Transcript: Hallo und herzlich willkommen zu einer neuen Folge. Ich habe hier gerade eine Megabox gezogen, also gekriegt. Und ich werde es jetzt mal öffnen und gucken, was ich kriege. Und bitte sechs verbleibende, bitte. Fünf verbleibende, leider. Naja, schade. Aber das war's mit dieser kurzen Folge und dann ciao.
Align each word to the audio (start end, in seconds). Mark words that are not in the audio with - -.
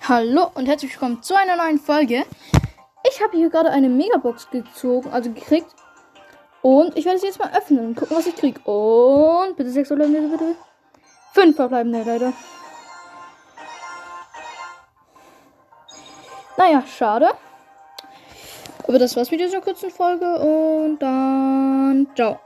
Hallo 0.00 0.50
und 0.54 0.66
herzlich 0.66 0.92
willkommen 0.92 1.22
zu 1.22 1.36
einer 1.36 1.56
neuen 1.56 1.78
Folge. 1.78 2.24
Ich 3.08 3.22
habe 3.22 3.36
hier 3.36 3.50
gerade 3.50 3.70
eine 3.70 3.88
Megabox 3.88 4.50
gezogen, 4.50 5.10
also 5.12 5.30
gekriegt. 5.30 5.72
Und 6.60 6.96
ich 6.96 7.04
werde 7.04 7.18
es 7.18 7.22
jetzt 7.22 7.38
mal 7.38 7.52
öffnen 7.56 7.86
und 7.86 7.94
gucken, 7.94 8.16
was 8.16 8.26
ich 8.26 8.34
kriege. 8.34 8.58
Und 8.60 9.56
bitte 9.56 9.70
sechs 9.70 9.88
verbleibende, 9.88 10.36
bitte. 10.36 10.56
Fünf 11.32 11.54
verbleibende, 11.54 12.02
leider. 12.04 12.32
Naja, 16.56 16.82
schade. 16.86 17.30
Aber 18.88 18.98
das 18.98 19.14
war's 19.14 19.30
mit 19.30 19.40
dieser 19.40 19.60
kurzen 19.60 19.90
Folge 19.90 20.26
und 20.40 20.98
dann 20.98 22.08
ciao. 22.16 22.40